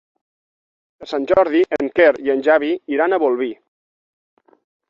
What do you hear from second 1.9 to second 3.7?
Quer i en Xavi iran a Bolvir.